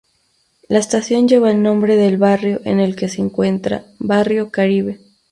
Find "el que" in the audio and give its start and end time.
2.79-3.07